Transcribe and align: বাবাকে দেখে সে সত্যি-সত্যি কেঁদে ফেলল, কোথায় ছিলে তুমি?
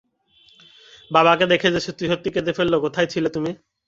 বাবাকে 1.11 1.45
দেখে 1.51 1.67
সে 1.73 1.79
সত্যি-সত্যি 1.79 2.29
কেঁদে 2.31 2.51
ফেলল, 2.57 2.73
কোথায় 2.85 3.07
ছিলে 3.07 3.29
তুমি? 3.35 3.51